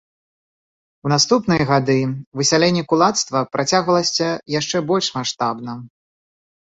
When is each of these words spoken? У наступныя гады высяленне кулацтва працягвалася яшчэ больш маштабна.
У 1.07 1.11
наступныя 1.13 1.67
гады 1.73 1.97
высяленне 2.41 2.83
кулацтва 2.93 3.39
працягвалася 3.57 4.29
яшчэ 4.59 4.77
больш 4.93 5.07
маштабна. 5.19 5.73